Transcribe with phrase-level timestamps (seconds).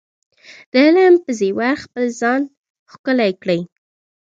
[0.71, 2.41] د علم په زیور خپل ځان
[2.91, 3.61] ښکلی کړئ.